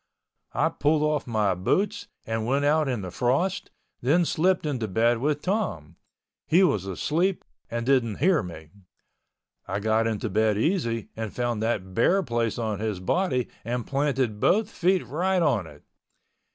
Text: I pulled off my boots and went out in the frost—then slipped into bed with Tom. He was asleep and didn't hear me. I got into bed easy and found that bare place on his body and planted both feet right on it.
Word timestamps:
I 0.53 0.69
pulled 0.69 1.03
off 1.03 1.27
my 1.27 1.53
boots 1.53 2.07
and 2.25 2.47
went 2.47 2.65
out 2.65 2.87
in 2.87 3.01
the 3.03 3.11
frost—then 3.11 4.25
slipped 4.25 4.65
into 4.65 4.87
bed 4.87 5.19
with 5.19 5.43
Tom. 5.43 5.95
He 6.47 6.63
was 6.63 6.87
asleep 6.87 7.45
and 7.69 7.85
didn't 7.85 8.15
hear 8.15 8.41
me. 8.41 8.71
I 9.67 9.79
got 9.79 10.07
into 10.07 10.27
bed 10.27 10.57
easy 10.57 11.09
and 11.15 11.31
found 11.31 11.61
that 11.61 11.93
bare 11.93 12.23
place 12.23 12.57
on 12.57 12.79
his 12.79 12.99
body 12.99 13.47
and 13.63 13.85
planted 13.85 14.39
both 14.39 14.71
feet 14.71 15.05
right 15.05 15.43
on 15.43 15.67
it. 15.67 15.83